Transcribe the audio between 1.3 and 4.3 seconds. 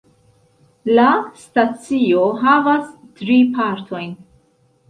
stacio havas tri partojn.